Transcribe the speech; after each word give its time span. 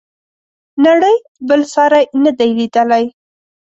نړۍ 0.85 1.17
بل 1.47 1.61
ساری 1.73 2.03
نه 2.23 2.31
دی 2.37 2.49
لیدلی. 2.57 3.03